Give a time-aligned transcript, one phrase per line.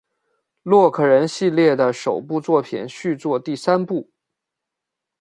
[0.63, 4.09] 洛克人系列的首部作品续作第三部。